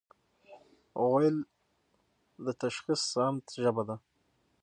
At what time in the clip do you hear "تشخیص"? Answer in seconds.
2.63-3.01